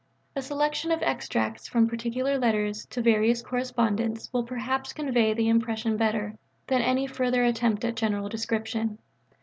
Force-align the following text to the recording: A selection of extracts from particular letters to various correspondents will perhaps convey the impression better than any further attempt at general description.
A 0.35 0.41
selection 0.41 0.91
of 0.91 1.03
extracts 1.03 1.67
from 1.67 1.87
particular 1.87 2.39
letters 2.39 2.87
to 2.87 3.03
various 3.03 3.43
correspondents 3.43 4.33
will 4.33 4.43
perhaps 4.43 4.93
convey 4.93 5.35
the 5.35 5.47
impression 5.47 5.95
better 5.95 6.33
than 6.65 6.81
any 6.81 7.05
further 7.05 7.43
attempt 7.45 7.85
at 7.85 7.97
general 7.97 8.27
description. 8.27 8.97